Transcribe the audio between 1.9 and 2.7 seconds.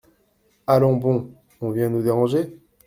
nous déranger!